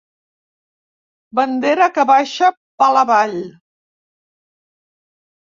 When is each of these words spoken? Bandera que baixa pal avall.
Bandera 1.39 1.89
que 1.97 2.05
baixa 2.11 2.49
pal 2.85 3.01
avall. 3.05 3.37